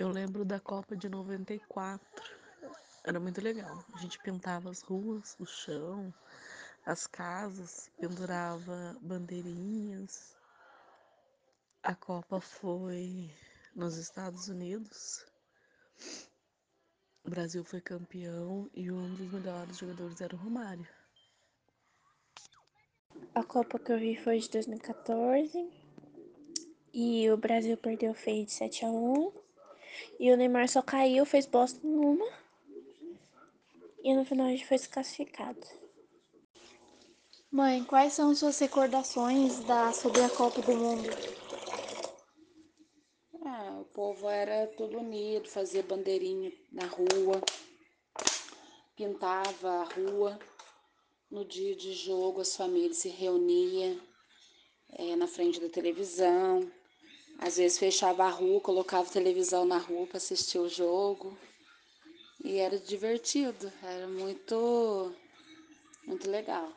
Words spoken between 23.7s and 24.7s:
que eu vi foi de